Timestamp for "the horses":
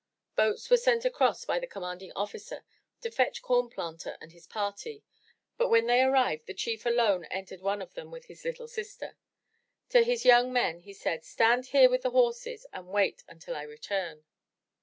12.01-12.65